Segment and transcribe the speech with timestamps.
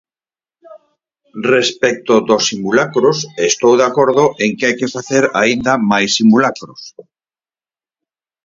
[1.53, 3.17] Respecto dos simulacros,
[3.49, 6.81] estou de acordo en que hai que facer aínda máis simulacros.